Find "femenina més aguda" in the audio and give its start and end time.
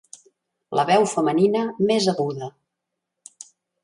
1.11-2.47